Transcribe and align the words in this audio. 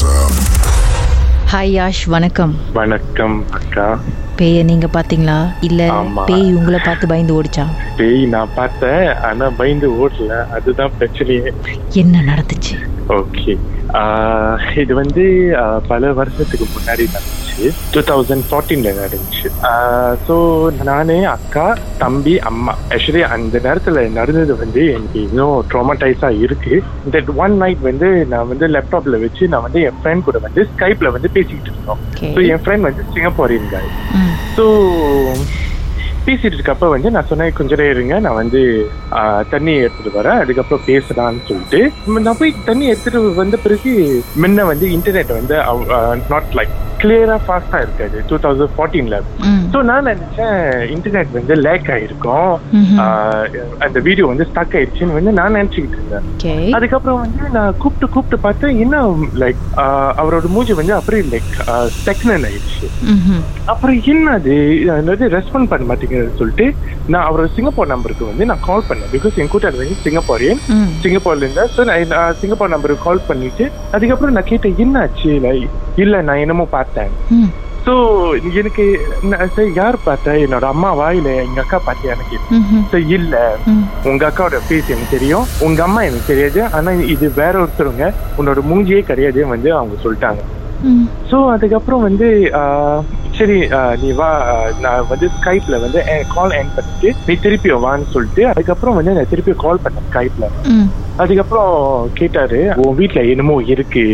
Hi 0.00 0.32
Yash 1.52 2.06
வணக்கம். 2.06 2.54
வணக்கம் 2.72 3.44
அக்கா. 3.50 3.98
பேய 4.38 4.64
நீங்க 4.64 4.86
பாத்தீங்களா? 4.86 5.54
இல்ல. 5.60 6.02
பேய் 6.26 6.52
உங்களை 6.52 6.80
பார்த்து 6.84 7.06
பயந்து 7.06 7.42
ஓடிச்சா? 7.42 7.66
பேய் 7.96 8.26
நான் 8.26 8.48
பார்த்தேன் 8.54 9.14
ஆனா 9.14 9.48
பயந்து 9.48 9.90
ஓடல. 9.90 10.48
அதுதான் 10.48 10.92
பிரச்சனையே. 11.00 11.52
என்ன 11.92 12.20
நடந்துச்சு? 12.20 12.76
ஓகே. 13.08 13.58
இது 14.78 14.94
வந்து 14.94 15.54
பல 15.88 16.12
வருஷத்துக்கு 16.12 16.64
முன்னாடி 16.64 17.06
நடந்துச்சு 17.16 17.49
டூ 17.92 18.00
தௌசண்ட் 18.10 18.46
ஃபோர்டீன்ல 18.48 18.90
நடந்துச்சு 18.98 19.48
ஸோ 20.26 20.36
நானே 20.84 21.18
அக்கா 21.32 21.66
தம்பி 21.98 22.34
அம்மா 22.50 22.74
ஆக்சுவலி 22.90 23.22
அந்த 23.30 23.60
நேரத்துல 23.66 24.04
நடந்தது 24.12 24.56
வந்து 24.56 24.82
எனக்கு 24.90 25.18
இன்னும் 25.26 25.56
ட்ராமடைஸா 25.72 26.30
இருக்கு 26.44 26.74
இந்த 27.06 27.22
ஒன் 27.44 27.56
நைட் 27.56 27.82
வந்து 27.82 28.10
நான் 28.32 28.48
வந்து 28.48 28.68
லேப்டாப்ல 28.74 29.22
வச்சு 29.24 29.50
நான் 29.52 29.66
வந்து 29.66 29.82
என் 29.88 29.98
ஃப்ரெண்ட் 30.00 30.26
கூட 30.28 30.40
வந்து 30.46 30.62
ஸ்கைப்ல 30.72 31.10
வந்து 31.16 31.30
பேசிக்கிட்டு 31.30 31.72
இருந்தோம். 31.72 32.02
ஸோ 32.34 32.40
என் 32.52 32.62
ஃப்ரெண்ட் 32.62 32.88
வந்து 32.88 33.10
சிங்கப்பூர் 33.14 33.56
இருந்தார் 33.56 33.90
ஸோ 34.56 34.66
பேசிட்டு 36.24 36.56
இருக்கப்ப 36.56 36.88
வந்து 36.88 37.08
நான் 37.10 37.28
சொன்னேன் 37.28 37.54
கொஞ்ச 37.58 37.72
நேரம் 37.74 37.94
இருங்க 37.94 38.16
நான் 38.20 38.38
வந்து 38.40 38.60
தண்ணி 39.50 39.72
எடுத்துட்டு 39.76 40.10
வரேன் 40.16 40.40
அதுக்கப்புறம் 40.42 40.84
பேசலாம்னு 40.88 41.42
சொல்லிட்டு 41.48 41.80
நான் 42.20 42.38
போய் 42.40 42.52
தண்ணி 42.64 42.84
எடுத்துட்டு 42.86 43.20
வந்த 43.38 43.58
பிறகு 43.64 43.92
முன்ன 44.42 44.66
வந்து 44.70 44.88
இன்டர்நெட் 44.96 45.32
வந்து 45.38 45.56
நாட் 46.30 46.54
லைக் 46.58 46.74
கிளியரா 47.00 47.36
ஃபாஸ்டா 47.46 47.78
இருக்காது. 47.84 48.16
டூ 48.30 48.36
தௌசண்ட் 48.44 48.74
ஃபோர்டீன்ல 48.76 49.18
ஸோ 49.72 49.78
நான் 49.90 50.08
நினைச்சேன் 50.10 50.56
இன்டர்நெட் 50.94 51.36
வந்து 51.38 51.54
லேக் 51.66 51.88
ஆயிருக்கும். 51.96 52.52
அந்த 53.84 53.98
வீடியோ 54.06 54.26
வந்து 54.32 54.46
ஸ்டக் 54.50 54.74
ஆயிடுச்சுன்னு 54.78 55.16
வந்து 55.18 55.32
நான் 55.38 55.56
நினைச்சுக்கிட்டு 55.58 55.98
இருந்தேன். 55.98 56.26
அதுக்கப்புறம் 56.78 57.20
வந்து 57.24 57.44
நான் 57.56 57.76
கூப்பிட்டு 57.82 58.08
கூப்பிட்டு 58.14 58.38
பார்த்தேன் 58.46 58.80
என்ன 58.84 59.02
லைக் 59.42 59.60
அவரோட 60.20 60.48
மூஞ்சி 60.54 60.76
வந்து 60.80 60.94
அப்படியே 60.98 61.24
லைக் 61.34 61.52
ஸ்டெக்னன் 61.98 62.46
ஆயிடுச்சு. 62.50 62.88
அப்புறம் 63.72 63.98
என்னது? 64.14 64.56
என்னது? 65.00 65.24
ரெஸ்பாண்ட் 65.36 65.70
பண்ண 65.72 65.84
மாட்டேங்கிறது 65.90 66.38
சொல்லிட்டு 66.40 66.66
நான் 67.12 67.26
அவரோட 67.28 67.48
சிங்கப்பூர் 67.56 67.92
நம்பருக்கு 67.94 68.30
வந்து 68.30 68.48
நான் 68.50 68.64
கால் 68.68 68.88
பண்ணேன். 68.88 69.12
பிகாஸ் 69.16 69.38
என் 69.42 69.52
கூட்டாளி 69.52 69.80
வந்து 69.82 69.96
சிங்கப்பூரியன். 70.06 70.60
சிங்கப்பூர்ல 71.04 71.44
இருந்தா 71.46 71.66
ஸோ 71.76 71.80
நான் 71.90 72.36
சிங்கப்பூர் 72.40 72.74
நம்பருக்கு 72.74 73.06
கால் 73.08 73.26
பண்ணிட்டு 73.30 73.66
அதுக்கப்புறம் 73.96 74.36
நான் 74.38 74.50
கேட்டேன் 74.52 74.80
என்ன 74.86 74.98
ஆச்சு 75.06 75.32
like, 75.46 75.68
இல்ல 76.02 76.16
நான் 76.26 76.40
என்னமோ 76.42 76.64
பார்த்தேன் 76.74 76.88
ம். 77.30 77.50
ஸோ 77.86 77.92
எனக்கு 78.54 78.84
யார் 79.74 79.96
பார்த்தா 80.06 80.32
என்னோட 80.46 80.60
அம்மாவா 80.60 81.12
இல்ல 81.12 81.34
எங்க 81.34 81.60
அக்கா 81.60 81.80
பார்த்தியா 81.86 82.14
எனக்கு. 82.14 82.36
சரி 82.90 83.08
இல்ல. 83.08 83.56
உங்க 84.04 84.30
அக்காவோட 84.30 84.58
ஃபேஸ் 84.68 84.88
எனக்கு 84.88 85.10
தெரியும். 85.10 85.46
உங்க 85.60 85.82
அம்மா 85.82 86.02
எனக்கு 86.02 86.26
தெரியாது. 86.26 86.64
ஆனா 86.74 86.92
இது 86.92 87.32
வேற 87.34 87.60
ஒருத்தருங்க. 87.60 88.12
உன்னோட 88.38 88.60
மூஞ்சியே 88.62 89.00
கிடையாது 89.00 89.46
வந்து 89.46 89.74
அவங்க 89.74 89.96
சொல்லிட்டாங்க. 90.04 90.40
ஸோ 91.30 91.48
அதுக்கப்புறம் 91.50 92.00
வந்து 92.00 92.52
சரி 93.40 93.58
ஆஹ், 93.76 93.94
நீ 94.00 94.08
வா 94.12 94.30
ஆஹ், 94.48 94.72
நான் 94.80 95.06
வந்து 95.10 95.26
ஸ்கைப்ல 95.36 95.76
வந்து 95.82 96.00
கால் 96.32 96.56
என் 96.56 96.72
பண்ணிட்டு 96.72 97.10
நீ 97.26 97.34
திருப்பி 97.44 97.70
வான்னு 97.84 98.08
சொல்லிட்டு 98.12 98.42
அதுக்கப்புறம் 98.50 98.96
வந்து 98.98 99.14
நான் 99.16 99.30
திருப்பி 99.30 99.52
கால் 99.62 99.82
பண்ணேன் 99.84 100.08
ஸ்கைப்ல 100.08 100.46
அதுக்கப்புறம் 101.18 101.72
கேட்டாரு 102.18 102.58
உன் 102.82 102.98
வீட்ல 102.98 103.20
என்னமோ 103.32 103.54
இருக்கு. 103.72 104.04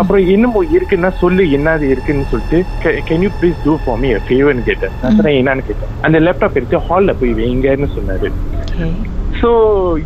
அப்புறம் 0.00 0.22
என்னமோ 0.34 0.60
இருக்குன்னா 0.76 1.10
சொல்லு 1.20 1.42
என்னது 1.56 1.84
இருக்குன்னு 1.88 2.30
சொல்லிட்டு 2.30 2.58
can 3.08 3.24
you 3.24 3.30
please 3.36 3.58
do 3.64 3.74
for 3.82 4.00
me 4.00 4.10
ஃபேவர்னு 4.24 4.64
கேட்டேன். 4.68 4.94
நான் 4.96 5.16
சொன்னேன் 5.18 5.38
என்னன்னு? 5.40 5.66
கேட்டேன். 5.68 5.92
அந்த 6.02 6.18
லேப்டாப் 6.26 6.58
எடுத்து 6.60 6.80
ஹால்ல 6.88 7.12
போய் 7.20 7.34
வைங்கன்னு 7.40 7.88
சொன்னாரு. 7.94 8.30
ஸோ 9.40 9.48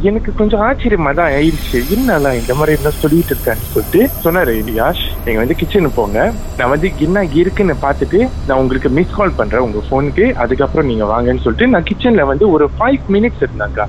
எனக்கு 0.09 0.31
கொஞ்சம் 0.39 0.63
ஆச்சரியமா 0.67 1.11
தான் 1.19 1.33
ஆயிடுச்சு. 1.39 1.79
என்னல 1.95 2.29
இந்த 2.39 2.53
மாதிரி 2.59 2.73
என்ன 2.77 2.91
சொல்லிட்டு 3.01 3.33
இருக்கான்னு 3.35 3.67
சொல்லிட்டு 3.73 4.01
சொன்னாரு 4.25 4.53
யாஷ் 4.79 5.03
நீங்க 5.25 5.39
வந்து 5.43 5.57
கிச்சனுக்கு 5.61 5.99
போங்க. 5.99 6.19
நான் 6.59 6.73
வந்து 6.73 6.89
என்ன 7.07 7.23
இருக்குன்னு 7.41 7.75
பார்த்துட்டு 7.85 8.21
நான் 8.47 8.61
உங்களுக்கு 8.63 8.91
மிஸ் 8.99 9.15
கால் 9.19 9.37
பண்றேன் 9.41 9.65
உங்க 9.67 9.83
போனுக்கு 9.91 10.25
அதுக்கப்புறம் 10.45 10.89
நீங்க 10.91 11.07
வாங்கன்னு 11.13 11.45
சொல்லிட்டு 11.45 11.71
நான் 11.75 11.87
கிச்சன்ல 11.91 12.25
வந்து 12.33 12.47
ஒரு 12.55 12.67
ஃபைவ் 12.77 13.07
மினிட்ஸ் 13.17 13.45
இருந்தாங்க. 13.47 13.87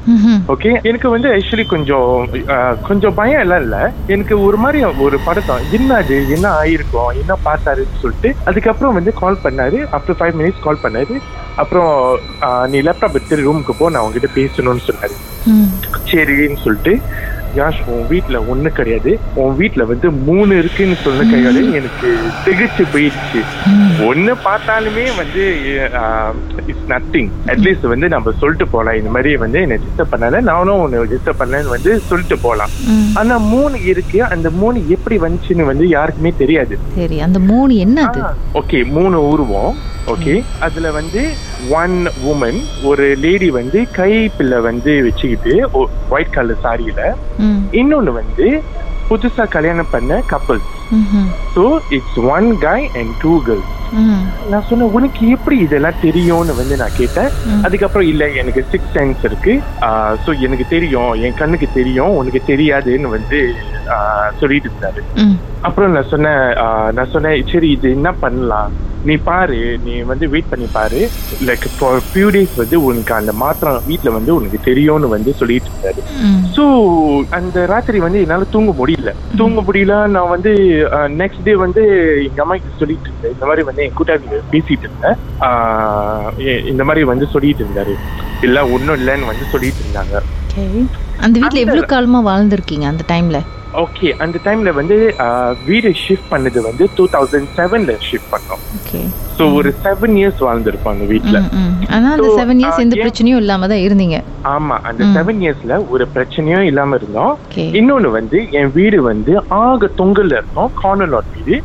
ஓகே 0.56 0.72
எனக்கு 0.92 1.10
வந்து 1.16 1.32
ஆக்சுவலி 1.38 1.68
கொஞ்சம் 1.76 2.12
கொஞ்சம் 2.90 3.18
பயம் 3.22 3.44
எல்லாம் 3.46 3.64
இல்ல. 3.66 3.80
எனக்கு 4.16 4.36
ஒரு 4.48 4.60
மாதிரி 4.64 4.82
ஒரு 5.08 5.20
படத்தம் 5.28 5.66
என்ன 5.80 5.90
அது? 6.04 6.18
என்ன 6.38 6.48
ஆயிருக்கும்? 6.62 7.12
என்ன 7.24 7.36
பார்த்தாருன்னு 7.50 8.02
சொல்லிட்டு 8.06 8.32
அதுக்கப்புறம் 8.52 8.98
வந்து 9.00 9.14
கால் 9.24 9.44
பண்ணாரு. 9.48 9.80
ஆஃப்டர் 9.98 10.20
ஃபைவ் 10.22 10.38
மினிட்ஸ் 10.42 10.66
கால் 10.68 10.84
பண்ணாரு. 10.86 11.18
அப்புறம் 11.62 11.94
நீ 12.72 12.78
லேப்டாப் 12.88 13.16
எடுத்து 13.18 13.46
ரூமுக்கு 13.46 13.74
போ. 13.80 13.86
நான் 13.94 14.04
உங்ககிட்ட 14.04 14.30
பேசணும்னு 14.70 14.90
சொன்னாரு. 14.90 15.18
சரின்னு 16.12 16.64
சொல்லிட்டு 16.64 16.94
யாஷ் 17.58 17.80
உன் 17.92 18.04
வீட்ல 18.10 18.38
ஒண்ணு 18.52 18.70
கிடையாது. 18.80 19.12
உன் 19.42 19.56
வீட்ல 19.60 19.84
வந்து 19.92 20.08
மூணு 20.28 20.52
இருக்குன்னு 20.58 20.98
சொன்ன 21.04 21.24
கையால 21.30 21.62
எனக்கு 21.80 22.10
திகைச்சு 22.46 22.84
போயிடுச்சு. 22.94 23.40
ஒண்ணு 24.10 24.34
பார்த்தாலுமே 24.48 25.06
வந்து 25.22 25.44
இட்ஸ் 26.70 26.86
நத்திங் 26.94 27.30
அட்லீஸ்ட் 27.54 27.88
வந்து 27.94 28.08
நம்ம 28.16 28.34
சொல்லிட்டு 28.42 28.68
போலாம் 28.68 29.00
இந்த 29.02 29.12
மாதிரி 29.16 29.32
வந்து 29.44 29.62
என்ன 29.66 29.80
டிஸ்டர்ப் 29.86 30.14
பண்ணால. 30.14 30.42
நானும் 30.52 30.82
உன்னை 30.84 31.00
டிஸ்டர்ப் 31.14 31.42
பண்ணலன்னு 31.42 31.76
வந்து 31.76 31.94
சொல்லிட்டு 32.10 32.38
போலாம் 32.46 32.74
ஆனா 33.20 33.38
மூணு 33.54 33.78
இருக்கு. 33.92 34.20
அந்த 34.24 34.50
மூணு 34.62 34.78
எப்படி 34.98 35.18
வந்துச்சுன்னு 35.26 35.70
வந்து 35.72 35.88
யாருக்குமே 35.98 36.34
தெரியாது. 36.44 36.78
சரி 36.96 37.20
அந்த 37.28 37.40
மூணு 37.52 37.76
என்ன 37.86 38.10
ஓகே 38.62 38.82
மூணு 38.98 39.18
உருவம். 39.30 39.74
ஓகே 40.14 40.36
அதுல 40.66 40.88
வந்து 40.98 41.22
ஒன் 41.82 41.96
உமன் 42.32 42.60
ஒரு 42.90 43.06
லேடி 43.24 43.50
வந்து 43.60 43.80
கை 44.00 44.12
பிள்ளை 44.38 44.60
வந்து 44.70 44.94
வச்சுக்கிட்டு 45.08 45.54
ஒயிட் 46.14 46.36
கலர் 46.38 46.64
சாரியில 46.66 47.02
இன்னொன்னு 47.82 48.14
வந்து 48.22 48.48
புதுசா 49.10 49.44
கல்யாணம் 49.56 49.92
பண்ண 49.94 50.22
கப்பல் 50.32 50.64
ம்ஹும். 50.98 51.28
So 51.56 51.64
it's 51.96 52.18
one 52.36 52.48
guy 52.64 52.80
and 53.00 53.14
two 53.24 53.34
girls 53.48 53.76
நான் 54.52 54.66
சொன்னேன் 54.70 54.94
உனக்கு 54.98 55.22
எப்படி 55.36 55.56
இதெல்லாம் 55.66 56.02
தெரியும்னு 56.04 56.54
வந்து 56.60 56.76
நான் 56.82 56.98
கேட்டேன். 56.98 57.30
அதுக்கப்புறம் 57.66 58.10
இல்ல 58.12 58.24
எனக்கு 58.42 58.62
சிக்ஸ் 58.72 58.94
சென்ஸ் 58.98 59.24
இருக்கு. 59.30 59.54
ஸோ 60.26 60.32
எனக்கு 60.46 60.66
தெரியும் 60.76 61.12
என் 61.26 61.40
கண்ணுக்கு 61.42 61.70
தெரியும் 61.80 62.18
உனக்கு 62.20 62.42
தெரியாதுன்னு 62.52 63.14
வந்து 63.18 63.40
சொல்லிட்டு 64.42 64.70
இருந்தாரு. 64.72 65.02
அப்புறம் 65.68 65.96
நான் 65.96 66.12
சொன்னேன் 66.14 66.44
நான் 66.98 67.12
சொன்னேன் 67.16 67.50
சரி 67.54 67.70
இது 67.78 67.90
என்ன 67.98 68.12
பண்ணலாம்? 68.24 68.70
நீ 69.08 69.16
பாரு 69.28 69.58
நீ 69.86 69.94
வந்து 70.10 70.26
வெயிட் 70.32 70.50
பண்ணி 70.52 70.68
பாரு. 70.78 71.02
லைக் 71.48 71.66
ஃபார் 71.76 72.00
ஃபியூ 72.08 72.28
டேஸ் 72.36 72.56
வந்து 72.62 72.78
உனக்கு 72.88 73.14
அந்த 73.18 73.34
மாத்திரம் 73.44 73.78
வீட்டில் 73.90 74.16
வந்து 74.18 74.32
உனக்கு 74.38 74.60
தெரியும்னு 74.70 75.10
வந்து 75.14 75.32
சொல்லிட்டு 75.42 75.70
இருந்தாரு. 75.72 76.02
ஸோ 76.56 76.64
அந்த 77.38 77.66
ராத்திரி 77.74 78.00
வந்து 78.06 78.24
என்னால 78.26 78.48
தூங்க 78.56 78.72
முடியல. 78.80 79.12
தூங்க 79.42 79.62
முடியல 79.68 79.96
நான் 80.16 80.34
வந்து 80.36 80.54
நெக்ஸ்ட் 81.22 81.46
டே 81.48 81.56
வந்து 81.66 81.84
எங்க 82.28 82.42
அம்மாக்கு 82.46 82.80
சொல்லிட்டு 82.82 83.10
இருந்தேன். 83.10 83.36
இந்த 83.36 83.46
மாதிரி 83.50 83.66
வந்து 83.70 83.84
என் 83.86 83.98
கூட்டாளி 84.00 84.42
பேசிட்டு 84.56 84.88
இருந்தேன். 84.88 85.18
இந்த 86.74 86.84
மாதிரி 86.90 87.04
வந்து 87.12 87.28
சொல்லிட்டு 87.36 87.64
இருந்தாரு. 87.66 87.96
இல்ல 88.48 88.58
ஒன்றும் 88.76 88.98
இல்லைன்னு 89.00 89.32
வந்து 89.32 89.48
சொல்லிட்டு 89.54 89.84
இருந்தாங்க. 89.86 90.16
அந்த 91.26 91.36
வீட்ல 91.42 91.64
எவ்வளவு 91.64 91.94
காலமா 91.96 92.20
வாழ்ந்திருக்கீங்க 92.32 92.86
அந்த 92.92 93.04
டைம்ல 93.14 93.40
ஓகே 93.74 94.10
அந்த 94.18 94.38
டைம்ல 94.46 94.74
வந்து 94.74 94.96
வீடு 95.66 95.90
ஷிஃப்ட் 96.04 96.30
பண்ணது 96.32 96.60
வந்து 96.62 96.90
டூ 96.96 97.08
தௌசண்ட் 97.08 97.50
செவன்ல 97.58 97.94
ஷிஃப்ட் 98.08 98.32
பண்ணோம். 98.32 98.62
ஸோ 99.38 99.54
ஒரு 99.54 99.74
செவன் 99.84 100.16
இயர்ஸ் 100.22 100.42
வாழ்ந்திருப்போம் 100.48 100.94
அந்த 100.94 101.06
வீட்ல. 101.06 101.38
ம் 101.40 101.60
ம். 101.60 101.76
ஆனா 101.90 102.08
அந்த 102.12 102.28
So, 102.30 102.38
செவன் 102.40 102.62
இயர்ஸ் 102.62 102.82
எந்த 102.86 102.96
பிரச்சனையும் 102.96 103.38
இல்லாம 103.38 103.68
தான் 103.68 103.84
இருந்தீங்க. 103.86 104.18
ஆமா 104.44 104.78
அந்த. 104.84 105.04
செவன் 105.18 105.40
இயர்ஸ்ல 105.44 105.88
ஒரு 105.90 106.08
பிரச்சனையும் 106.16 106.62
இல்லாம 106.62 106.96
இருந்தோம். 106.96 107.34
இன்னொன்னு 107.80 108.12
வந்து 108.20 108.48
என் 108.52 108.72
வீடு 108.72 109.02
வந்து 109.02 109.34
ஆக 109.48 109.92
தொங்கல்ல 110.02 110.40
இருக்கும் 110.40 110.72
கார்னர் 110.74 111.10
லாட் 111.10 111.32
வீடு 111.38 111.58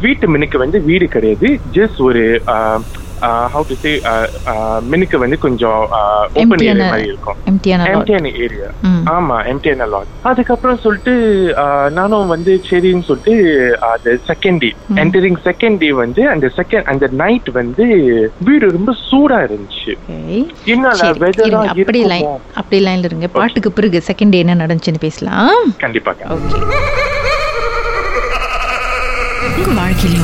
வீட்டு 0.00 0.28
மினுக்கு 0.28 0.58
வந்து 0.58 0.80
வீடு 0.82 1.08
கிடையாது. 1.08 1.48
ஜஸ்ட் 1.72 2.00
ஒரு 2.02 2.24
ஹவு 3.54 3.64
டு 3.70 3.76
சே 3.82 3.92
மினுக்கு 4.92 5.16
வந்து 5.22 5.38
கொஞ்சம் 5.44 5.80
ஓப்பன் 6.40 6.64
ஏரியா 6.68 6.88
மாதிரி 6.92 7.08
இருக்கும். 7.12 7.38
எம்டியான 7.50 8.32
ஏரியா 8.44 8.68
ஆமா 9.14 9.36
எம்டிஎன் 9.52 9.82
லாட் 9.94 10.12
அதுக்கப்புறம் 10.30 10.80
சொல்லிட்டு 10.84 11.14
நானும் 11.98 12.32
வந்து 12.34 12.52
சரின்னு 12.70 13.06
சொல்லிட்டு 13.08 13.34
அந்த 13.92 14.16
second 14.30 14.60
day. 14.64 14.70
Entering 15.02 15.38
second 15.48 15.78
day 15.84 15.90
வந்து 16.02 16.22
அந்த 16.34 16.46
செகண்ட் 16.58 16.90
அந்த 16.94 17.08
நைட் 17.22 17.50
வந்து 17.60 17.86
வீடு 18.48 18.72
ரொம்ப 18.76 18.94
சூடா 19.08 19.38
இருந்துச்சு. 19.46 19.94
சரி 21.00 21.18
வெதரா 21.24 21.62
அப்படி 21.74 22.02
லைன் 22.12 22.28
அப்படி 22.60 22.80
லைன்ல 22.86 23.10
இருங்க. 23.10 23.28
பாட்டுக்கு 23.38 23.72
பிறகு 23.78 24.02
செகண்ட் 24.10 24.34
டே 24.34 24.42
என்ன 24.44 24.58
நடந்துச்சுன்னு 24.64 25.04
பேசலாம். 25.06 25.54
கண்டிப்பாக 25.84 26.20
ஓகே 26.36 26.60
உங்க 29.66 29.80
சம்பவம் 30.04 30.23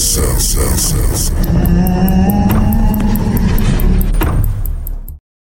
yourself. 0.00 1.30